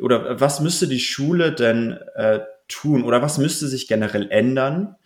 [0.00, 4.96] oder was müsste die Schule denn äh, tun, oder was müsste sich generell ändern,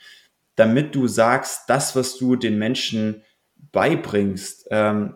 [0.57, 3.23] damit du sagst, das, was du den Menschen
[3.73, 5.15] beibringst, ähm,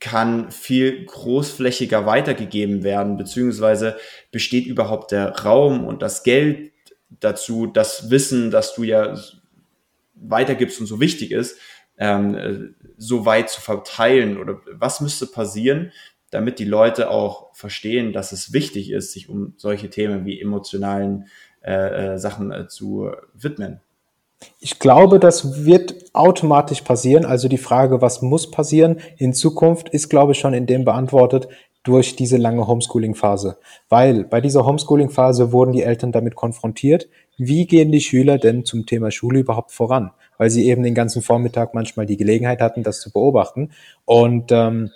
[0.00, 3.96] kann viel großflächiger weitergegeben werden, beziehungsweise
[4.30, 6.72] besteht überhaupt der Raum und das Geld
[7.20, 9.16] dazu, das Wissen, das du ja
[10.14, 11.58] weitergibst und so wichtig ist,
[11.98, 14.38] ähm, so weit zu verteilen?
[14.38, 15.92] Oder was müsste passieren,
[16.30, 21.28] damit die Leute auch verstehen, dass es wichtig ist, sich um solche Themen wie emotionalen
[21.62, 23.80] äh, äh, Sachen äh, zu widmen?
[24.60, 27.24] Ich glaube, das wird automatisch passieren.
[27.24, 31.48] Also die Frage, was muss passieren in Zukunft, ist, glaube ich, schon in dem beantwortet
[31.84, 33.58] durch diese lange Homeschooling-Phase.
[33.88, 38.86] Weil bei dieser Homeschooling-Phase wurden die Eltern damit konfrontiert, wie gehen die Schüler denn zum
[38.86, 40.10] Thema Schule überhaupt voran?
[40.38, 43.70] Weil sie eben den ganzen Vormittag manchmal die Gelegenheit hatten, das zu beobachten.
[44.04, 44.90] Und ähm,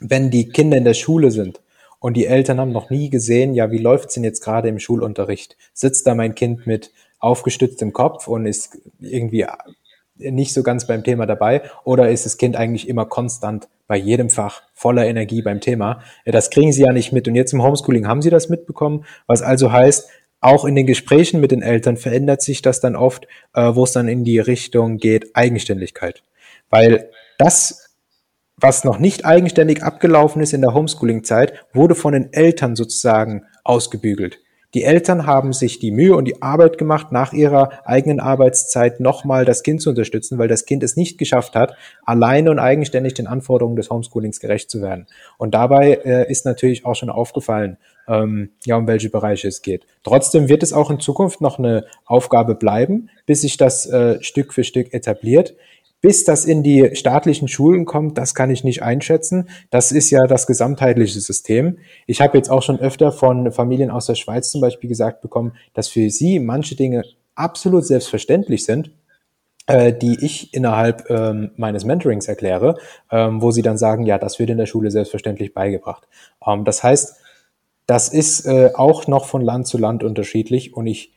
[0.00, 1.60] wenn die Kinder in der Schule sind
[2.00, 5.56] und die Eltern haben noch nie gesehen, ja, wie läuft's denn jetzt gerade im Schulunterricht?
[5.74, 6.92] Sitzt da mein Kind mit
[7.26, 9.46] aufgestütztem Kopf und ist irgendwie
[10.18, 14.30] nicht so ganz beim Thema dabei oder ist das Kind eigentlich immer konstant bei jedem
[14.30, 16.02] Fach voller Energie beim Thema?
[16.24, 19.42] Das kriegen sie ja nicht mit und jetzt im Homeschooling haben sie das mitbekommen, was
[19.42, 20.08] also heißt,
[20.40, 23.92] auch in den Gesprächen mit den Eltern verändert sich das dann oft, äh, wo es
[23.92, 26.22] dann in die Richtung geht, Eigenständigkeit.
[26.70, 27.96] Weil das,
[28.56, 34.38] was noch nicht eigenständig abgelaufen ist in der Homeschooling-Zeit, wurde von den Eltern sozusagen ausgebügelt.
[34.76, 39.46] Die Eltern haben sich die Mühe und die Arbeit gemacht, nach ihrer eigenen Arbeitszeit nochmal
[39.46, 43.26] das Kind zu unterstützen, weil das Kind es nicht geschafft hat, alleine und eigenständig den
[43.26, 45.06] Anforderungen des Homeschoolings gerecht zu werden.
[45.38, 49.86] Und dabei äh, ist natürlich auch schon aufgefallen, ähm, ja, um welche Bereiche es geht.
[50.02, 54.52] Trotzdem wird es auch in Zukunft noch eine Aufgabe bleiben, bis sich das äh, Stück
[54.52, 55.54] für Stück etabliert.
[56.06, 59.48] Bis das in die staatlichen Schulen kommt, das kann ich nicht einschätzen.
[59.70, 61.78] Das ist ja das gesamtheitliche System.
[62.06, 65.54] Ich habe jetzt auch schon öfter von Familien aus der Schweiz zum Beispiel gesagt bekommen,
[65.74, 67.02] dass für sie manche Dinge
[67.34, 68.92] absolut selbstverständlich sind,
[69.66, 72.76] äh, die ich innerhalb ähm, meines Mentorings erkläre,
[73.10, 76.06] ähm, wo sie dann sagen, ja, das wird in der Schule selbstverständlich beigebracht.
[76.46, 77.16] Ähm, das heißt,
[77.88, 81.15] das ist äh, auch noch von Land zu Land unterschiedlich und ich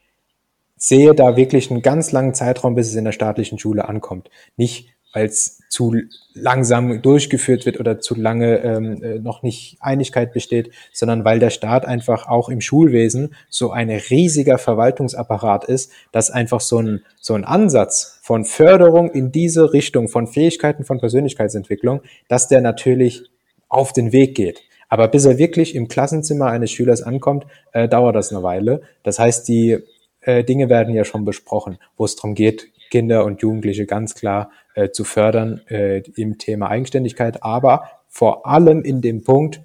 [0.80, 4.32] sehe da wirklich einen ganz langen Zeitraum, bis es in der staatlichen Schule ankommt.
[4.58, 5.96] Nicht, weil es zu
[6.34, 11.50] langsam durchgeführt wird oder zu lange ähm, äh, noch nicht Einigkeit besteht, sondern weil der
[11.50, 17.34] Staat einfach auch im Schulwesen so ein riesiger Verwaltungsapparat ist, dass einfach so ein, so
[17.34, 23.24] ein Ansatz von Förderung in diese Richtung, von Fähigkeiten, von Persönlichkeitsentwicklung, dass der natürlich
[23.68, 24.62] auf den Weg geht.
[24.88, 28.82] Aber bis er wirklich im Klassenzimmer eines Schülers ankommt, äh, dauert das eine Weile.
[29.04, 29.84] Das heißt, die
[30.22, 34.52] äh, Dinge werden ja schon besprochen, wo es darum geht, Kinder und Jugendliche ganz klar
[34.76, 39.62] äh, zu fördern äh, im Thema Eigenständigkeit, aber vor allem in dem Punkt,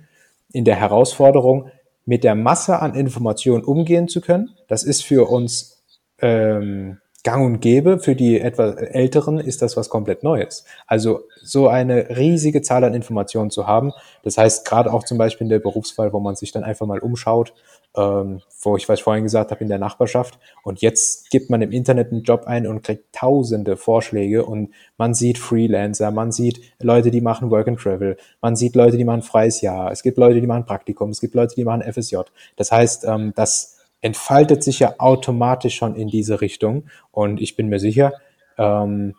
[0.52, 1.70] in der Herausforderung,
[2.06, 4.50] mit der Masse an Informationen umgehen zu können.
[4.68, 5.82] Das ist für uns
[6.18, 7.98] ähm, gang und gäbe.
[7.98, 10.64] Für die etwas Älteren ist das was komplett Neues.
[10.86, 13.92] Also so eine riesige Zahl an Informationen zu haben.
[14.22, 16.98] Das heißt, gerade auch zum Beispiel in der Berufswahl, wo man sich dann einfach mal
[16.98, 17.54] umschaut,
[17.96, 20.38] ähm, wo ich, was ich vorhin gesagt habe, in der Nachbarschaft.
[20.62, 25.14] Und jetzt gibt man im Internet einen Job ein und kriegt tausende Vorschläge und man
[25.14, 29.22] sieht Freelancer, man sieht Leute, die machen Work and Travel, man sieht Leute, die machen
[29.22, 32.16] freies Jahr, es gibt Leute, die machen Praktikum, es gibt Leute, die machen FSJ.
[32.57, 36.85] Das heißt, ähm, das entfaltet sich ja automatisch schon in diese Richtung.
[37.11, 38.12] Und ich bin mir sicher,
[38.59, 39.14] ähm,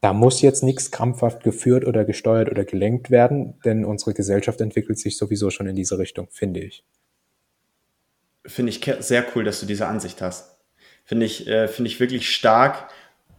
[0.00, 4.98] da muss jetzt nichts krampfhaft geführt oder gesteuert oder gelenkt werden, denn unsere Gesellschaft entwickelt
[4.98, 6.84] sich sowieso schon in diese Richtung, finde ich
[8.46, 10.58] finde ich sehr cool, dass du diese Ansicht hast.
[11.04, 12.88] Finde ich, äh, finde ich wirklich stark,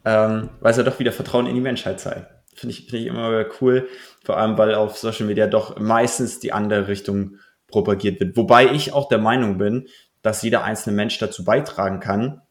[0.05, 2.27] ähm, weil es ja doch wieder Vertrauen in die Menschheit zeigt.
[2.53, 3.87] Finde ich, finde ich immer cool,
[4.23, 7.37] vor allem weil auf Social Media doch meistens die andere Richtung
[7.67, 8.35] propagiert wird.
[8.35, 9.87] Wobei ich auch der Meinung bin,
[10.21, 12.41] dass jeder einzelne Mensch dazu beitragen kann.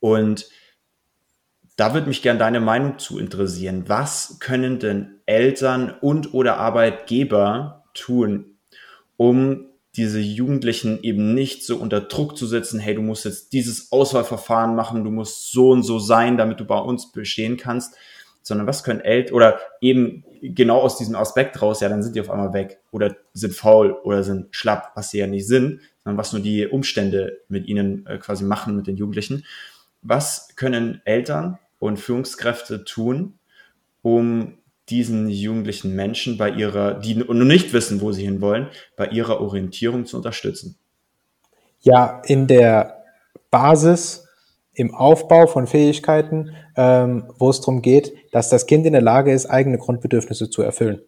[0.00, 0.48] Und
[1.76, 3.84] da würde mich gern deine Meinung zu interessieren.
[3.88, 8.56] Was können denn Eltern und oder Arbeitgeber tun,
[9.16, 13.90] um diese Jugendlichen eben nicht so unter Druck zu setzen, hey, du musst jetzt dieses
[13.92, 17.96] Auswahlverfahren machen, du musst so und so sein, damit du bei uns bestehen kannst,
[18.42, 22.20] sondern was können Eltern oder eben genau aus diesem Aspekt raus, ja, dann sind die
[22.20, 26.18] auf einmal weg oder sind faul oder sind schlapp, was sie ja nicht sind, sondern
[26.18, 29.44] was nur die Umstände mit ihnen äh, quasi machen, mit den Jugendlichen.
[30.02, 33.34] Was können Eltern und Führungskräfte tun,
[34.02, 39.40] um diesen jugendlichen Menschen bei ihrer, die nur nicht wissen, wo sie hinwollen, bei ihrer
[39.40, 40.76] Orientierung zu unterstützen?
[41.80, 43.04] Ja, in der
[43.50, 44.26] Basis,
[44.74, 49.32] im Aufbau von Fähigkeiten, ähm, wo es darum geht, dass das Kind in der Lage
[49.32, 51.00] ist, eigene Grundbedürfnisse zu erfüllen.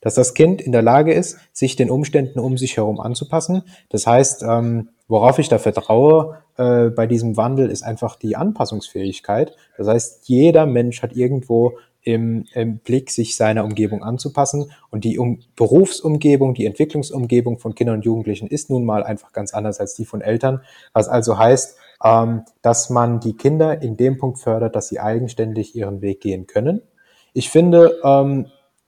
[0.00, 3.62] Dass das Kind in der Lage ist, sich den Umständen um sich herum anzupassen.
[3.90, 9.56] Das heißt, ähm, worauf ich da vertraue äh, bei diesem Wandel, ist einfach die Anpassungsfähigkeit.
[9.76, 14.72] Das heißt, jeder Mensch hat irgendwo im, im Blick, sich seiner Umgebung anzupassen.
[14.90, 19.52] Und die um Berufsumgebung, die Entwicklungsumgebung von Kindern und Jugendlichen ist nun mal einfach ganz
[19.52, 20.62] anders als die von Eltern.
[20.94, 25.74] Was also heißt, ähm, dass man die Kinder in dem Punkt fördert, dass sie eigenständig
[25.74, 26.80] ihren Weg gehen können.
[27.34, 28.46] Ich finde, ähm,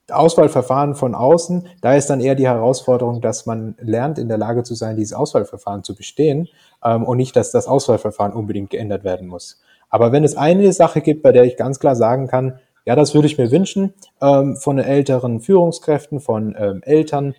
[0.09, 4.63] Auswahlverfahren von außen, da ist dann eher die Herausforderung, dass man lernt, in der Lage
[4.63, 6.47] zu sein, dieses Auswahlverfahren zu bestehen
[6.83, 9.61] ähm, und nicht, dass das Auswahlverfahren unbedingt geändert werden muss.
[9.91, 13.13] Aber wenn es eine Sache gibt, bei der ich ganz klar sagen kann, ja, das
[13.13, 17.35] würde ich mir wünschen ähm, von älteren Führungskräften, von ähm, Eltern,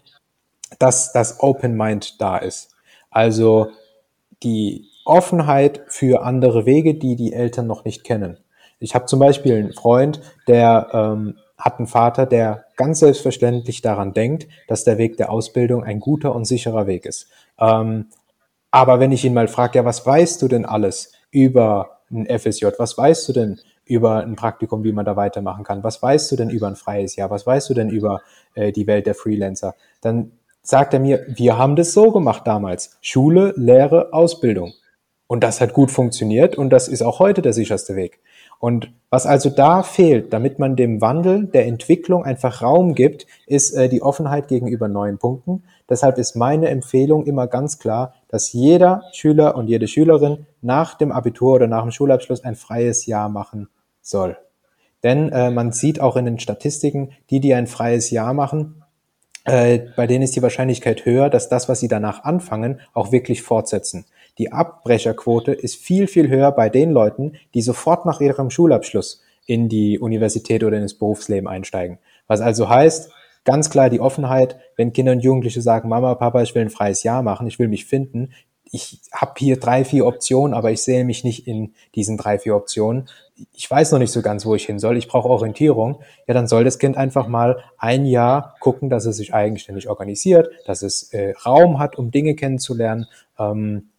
[0.79, 2.75] dass das Open Mind da ist.
[3.11, 3.69] Also
[4.43, 8.39] die Offenheit für andere Wege, die die Eltern noch nicht kennen.
[8.79, 14.13] Ich habe zum Beispiel einen Freund, der ähm, hat einen Vater, der ganz selbstverständlich daran
[14.13, 17.29] denkt, dass der Weg der Ausbildung ein guter und sicherer Weg ist.
[17.59, 18.07] Ähm,
[18.71, 22.67] aber wenn ich ihn mal frage, ja, was weißt du denn alles über ein FSJ?
[22.79, 25.83] Was weißt du denn über ein Praktikum, wie man da weitermachen kann?
[25.83, 27.31] Was weißt du denn über ein freies Jahr?
[27.31, 28.23] Was weißt du denn über
[28.55, 29.75] äh, die Welt der Freelancer?
[30.01, 32.97] Dann sagt er mir, wir haben das so gemacht damals.
[33.01, 34.73] Schule, Lehre, Ausbildung.
[35.27, 38.21] Und das hat gut funktioniert und das ist auch heute der sicherste Weg.
[38.59, 43.73] Und was also da fehlt, damit man dem Wandel der Entwicklung einfach Raum gibt, ist
[43.73, 45.65] äh, die Offenheit gegenüber neuen Punkten.
[45.93, 51.13] Deshalb ist meine Empfehlung immer ganz klar, dass jeder Schüler und jede Schülerin nach dem
[51.13, 53.69] Abitur oder nach dem Schulabschluss ein freies Jahr machen
[54.01, 54.39] soll.
[55.03, 58.83] Denn äh, man sieht auch in den Statistiken, die, die ein freies Jahr machen,
[59.45, 63.43] äh, bei denen ist die Wahrscheinlichkeit höher, dass das, was sie danach anfangen, auch wirklich
[63.43, 64.07] fortsetzen.
[64.39, 69.69] Die Abbrecherquote ist viel, viel höher bei den Leuten, die sofort nach ihrem Schulabschluss in
[69.69, 71.99] die Universität oder ins Berufsleben einsteigen.
[72.29, 73.11] Was also heißt,
[73.45, 77.03] ganz klar die Offenheit, wenn Kinder und Jugendliche sagen, Mama, Papa, ich will ein freies
[77.03, 78.33] Jahr machen, ich will mich finden,
[78.75, 82.57] ich habe hier drei, vier Optionen, aber ich sehe mich nicht in diesen drei, vier
[82.57, 83.07] Optionen.
[83.53, 84.97] Ich weiß noch nicht so ganz, wo ich hin soll.
[84.97, 86.01] Ich brauche Orientierung.
[86.27, 90.49] Ja, dann soll das Kind einfach mal ein Jahr gucken, dass es sich eigenständig organisiert,
[90.65, 93.07] dass es äh, Raum hat, um Dinge kennenzulernen.
[93.39, 93.91] Ähm,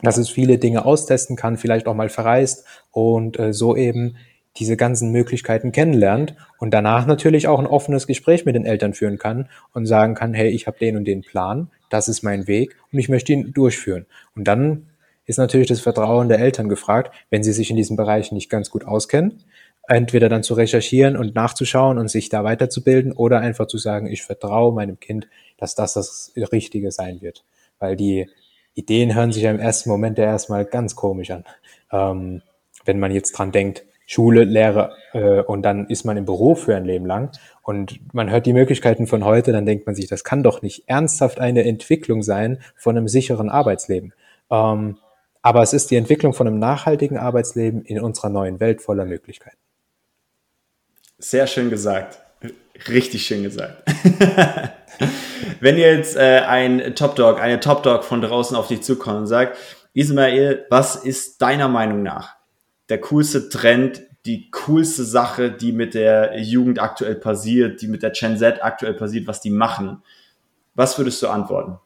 [0.00, 4.16] dass es viele Dinge austesten kann, vielleicht auch mal verreist und äh, so eben
[4.58, 9.18] diese ganzen Möglichkeiten kennenlernt und danach natürlich auch ein offenes Gespräch mit den Eltern führen
[9.18, 12.76] kann und sagen kann, hey, ich habe den und den Plan, das ist mein Weg
[12.92, 14.06] und ich möchte ihn durchführen.
[14.36, 14.86] Und dann
[15.26, 18.70] ist natürlich das Vertrauen der Eltern gefragt, wenn sie sich in diesem Bereich nicht ganz
[18.70, 19.42] gut auskennen,
[19.88, 24.22] entweder dann zu recherchieren und nachzuschauen und sich da weiterzubilden oder einfach zu sagen, ich
[24.22, 27.44] vertraue meinem Kind, dass das das Richtige sein wird.
[27.78, 28.28] Weil die
[28.74, 31.44] Ideen hören sich ja im ersten Moment ja erstmal ganz komisch an.
[31.92, 32.42] Ähm,
[32.84, 36.76] wenn man jetzt dran denkt, Schule, Lehre äh, und dann ist man im Beruf für
[36.76, 37.30] ein Leben lang
[37.62, 40.84] und man hört die Möglichkeiten von heute, dann denkt man sich, das kann doch nicht
[40.86, 44.12] ernsthaft eine Entwicklung sein von einem sicheren Arbeitsleben.
[44.50, 44.98] Ähm,
[45.42, 49.58] aber es ist die Entwicklung von einem nachhaltigen Arbeitsleben in unserer neuen Welt voller Möglichkeiten.
[51.18, 52.18] Sehr schön gesagt.
[52.88, 53.82] Richtig schön gesagt.
[55.60, 59.26] Wenn jetzt äh, ein Top Dog, eine Top Dog von draußen auf dich zukommt und
[59.26, 59.56] sagt,
[59.94, 62.36] Ismail, was ist deiner Meinung nach
[62.88, 68.10] der coolste Trend, die coolste Sache, die mit der Jugend aktuell passiert, die mit der
[68.10, 70.02] Gen Z aktuell passiert, was die machen?
[70.74, 71.78] Was würdest du antworten?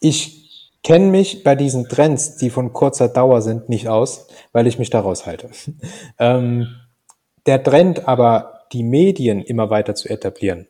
[0.00, 0.44] Ich
[0.82, 4.90] kenne mich bei diesen Trends, die von kurzer Dauer sind, nicht aus, weil ich mich
[4.90, 5.50] daraus halte.
[6.18, 6.68] ähm,
[7.46, 10.66] der Trend aber, die Medien immer weiter zu etablieren,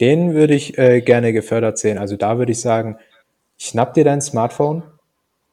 [0.00, 1.98] den würde ich äh, gerne gefördert sehen.
[1.98, 2.96] Also da würde ich sagen,
[3.58, 4.82] schnapp dir dein Smartphone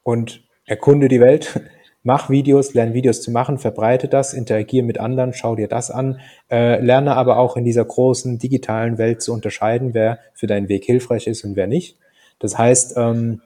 [0.02, 1.60] und erkunde die Welt.
[2.02, 6.18] Mach Videos, lerne Videos zu machen, verbreite das, interagiere mit anderen, schau dir das an,
[6.50, 10.84] äh, lerne aber auch in dieser großen digitalen Welt zu unterscheiden, wer für deinen Weg
[10.84, 11.98] hilfreich ist und wer nicht.
[12.38, 13.42] Das heißt, ähm,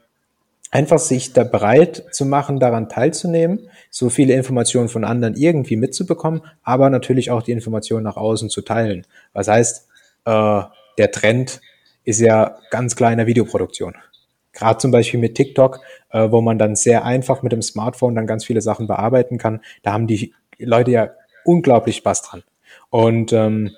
[0.70, 6.42] einfach sich da bereit zu machen, daran teilzunehmen, so viele Informationen von anderen irgendwie mitzubekommen,
[6.62, 9.04] aber natürlich auch die Informationen nach außen zu teilen.
[9.32, 9.88] Was heißt,
[10.26, 10.62] äh,
[10.98, 11.60] der Trend
[12.04, 13.94] ist ja ganz klar in der Videoproduktion.
[14.54, 18.26] Gerade zum Beispiel mit TikTok, äh, wo man dann sehr einfach mit dem Smartphone dann
[18.26, 19.60] ganz viele Sachen bearbeiten kann.
[19.82, 21.10] Da haben die Leute ja
[21.44, 22.42] unglaublich Spaß dran.
[22.90, 23.72] Und ähm,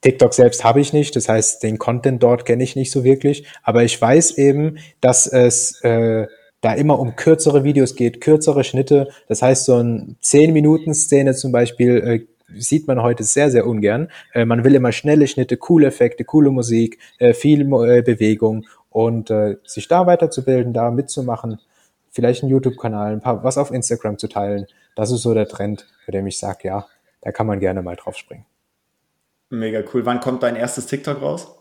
[0.00, 3.46] TikTok selbst habe ich nicht, das heißt, den Content dort kenne ich nicht so wirklich,
[3.62, 6.26] aber ich weiß eben, dass es äh,
[6.62, 9.08] da immer um kürzere Videos geht, kürzere Schnitte.
[9.28, 14.08] Das heißt, so ein 10-Minuten-Szene zum Beispiel äh, sieht man heute sehr, sehr ungern.
[14.32, 19.30] Äh, man will immer schnelle Schnitte, coole Effekte, coole Musik, äh, viel äh, Bewegung und
[19.30, 21.60] äh, sich da weiterzubilden, da mitzumachen,
[22.10, 24.66] vielleicht einen YouTube-Kanal, ein paar was auf Instagram zu teilen.
[24.96, 26.86] Das ist so der Trend, bei dem ich sage, ja,
[27.22, 28.46] da kann man gerne mal drauf springen.
[29.50, 30.06] Mega cool.
[30.06, 31.59] Wann kommt dein erstes TikTok raus?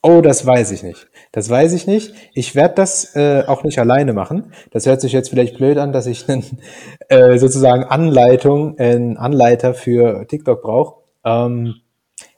[0.00, 1.08] Oh, das weiß ich nicht.
[1.32, 2.14] Das weiß ich nicht.
[2.32, 4.52] Ich werde das äh, auch nicht alleine machen.
[4.70, 6.44] Das hört sich jetzt vielleicht blöd an, dass ich einen,
[7.08, 11.02] äh, sozusagen Anleitung, einen Anleiter für TikTok brauche.
[11.24, 11.76] Ähm,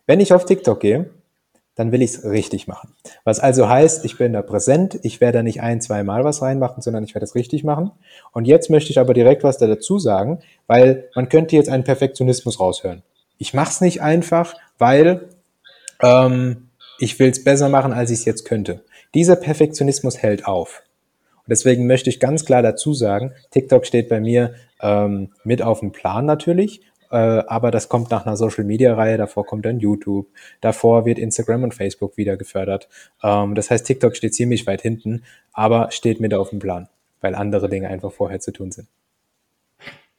[0.07, 1.11] wenn ich auf TikTok gehe,
[1.75, 2.95] dann will ich es richtig machen.
[3.25, 6.43] Was also heißt, ich bin da präsent, ich werde da nicht ein, zwei Mal was
[6.43, 7.91] reinmachen, sondern ich werde es richtig machen.
[8.33, 11.85] Und jetzt möchte ich aber direkt was da dazu sagen, weil man könnte jetzt einen
[11.85, 13.03] Perfektionismus raushören.
[13.39, 15.29] Ich mache es nicht einfach, weil
[16.03, 16.70] ähm,
[17.01, 18.85] ich will es besser machen, als ich es jetzt könnte.
[19.15, 20.83] Dieser Perfektionismus hält auf.
[21.39, 25.81] Und deswegen möchte ich ganz klar dazu sagen, TikTok steht bei mir ähm, mit auf
[25.81, 30.29] dem Plan natürlich, äh, aber das kommt nach einer Social-Media-Reihe, davor kommt dann YouTube,
[30.61, 32.89] davor wird Instagram und Facebook wieder gefördert.
[33.23, 36.89] Ähm, das heißt, TikTok steht ziemlich weit hinten, aber steht mit auf dem Plan,
[37.23, 38.89] weil andere Dinge einfach vorher zu tun sind.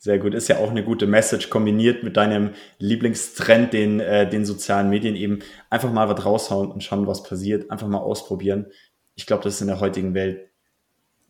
[0.04, 0.34] Sehr gut.
[0.34, 5.16] Ist ja auch eine gute Message kombiniert mit deinem Lieblingstrend, den, äh, den sozialen Medien
[5.16, 5.44] eben.
[5.70, 7.70] Einfach mal was raushauen und schauen, was passiert.
[7.70, 8.66] Einfach mal ausprobieren.
[9.14, 10.50] Ich glaube, das ist in der heutigen Welt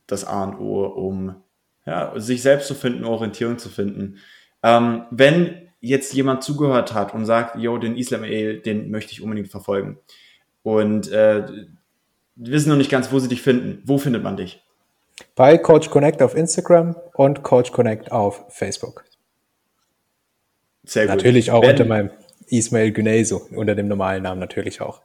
[0.07, 1.35] das A und O, um
[1.85, 4.19] ja, sich selbst zu finden, Orientierung zu finden.
[4.63, 9.49] Ähm, wenn jetzt jemand zugehört hat und sagt, yo, den Islam den möchte ich unbedingt
[9.49, 9.99] verfolgen.
[10.63, 11.45] Und äh,
[12.37, 13.81] wissen noch nicht ganz, wo sie dich finden.
[13.83, 14.63] Wo findet man dich?
[15.35, 19.05] Bei Coach Connect auf Instagram und Coach Connect auf Facebook.
[20.83, 21.15] Sehr gut.
[21.15, 22.09] Natürlich auch Wenn, unter meinem
[22.47, 25.01] Ismail Güneso, unter dem normalen Namen natürlich auch.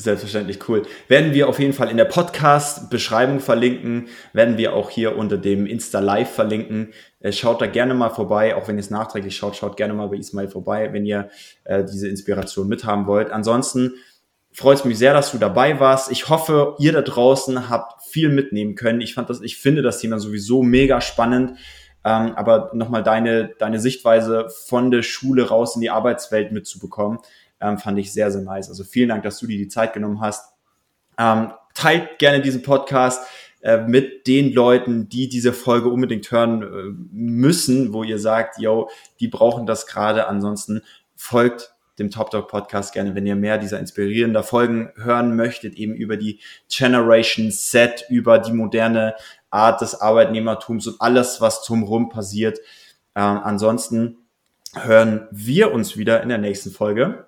[0.00, 0.86] Selbstverständlich cool.
[1.08, 5.66] Werden wir auf jeden Fall in der Podcast-Beschreibung verlinken, werden wir auch hier unter dem
[5.66, 6.92] Insta-Live verlinken.
[7.18, 10.06] Äh, schaut da gerne mal vorbei, auch wenn ihr es nachträglich schaut, schaut gerne mal
[10.06, 11.30] bei Ismail vorbei, wenn ihr
[11.64, 13.32] äh, diese Inspiration mithaben wollt.
[13.32, 13.94] Ansonsten
[14.58, 16.10] freut es mich sehr, dass du dabei warst.
[16.10, 19.00] Ich hoffe, ihr da draußen habt viel mitnehmen können.
[19.00, 21.58] Ich fand das, ich finde das Thema sowieso mega spannend.
[22.04, 27.20] Ähm, aber nochmal deine, deine Sichtweise von der Schule raus in die Arbeitswelt mitzubekommen
[27.60, 28.68] ähm, fand ich sehr, sehr nice.
[28.68, 30.52] Also vielen Dank, dass du dir die Zeit genommen hast.
[31.18, 33.26] Ähm, teilt gerne diesen Podcast
[33.60, 36.66] äh, mit den Leuten, die diese Folge unbedingt hören äh,
[37.12, 38.90] müssen, wo ihr sagt, yo,
[39.20, 40.26] die brauchen das gerade.
[40.26, 40.82] Ansonsten
[41.16, 45.94] folgt dem Top Dog Podcast gerne, wenn ihr mehr dieser inspirierender Folgen hören möchtet, eben
[45.94, 49.14] über die Generation Set, über die moderne
[49.50, 52.58] Art des Arbeitnehmertums und alles, was drumherum passiert.
[53.14, 54.18] Ähm, ansonsten
[54.74, 57.26] hören wir uns wieder in der nächsten Folge.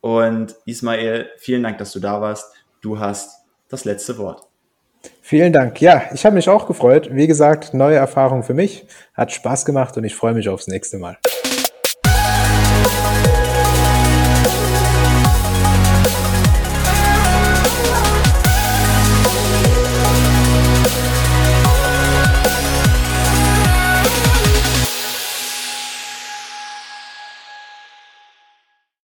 [0.00, 2.52] Und Ismail, vielen Dank, dass du da warst.
[2.80, 4.46] Du hast das letzte Wort.
[5.20, 5.80] Vielen Dank.
[5.80, 7.08] Ja, ich habe mich auch gefreut.
[7.12, 8.86] Wie gesagt, neue Erfahrung für mich.
[9.14, 11.18] Hat Spaß gemacht und ich freue mich aufs nächste Mal.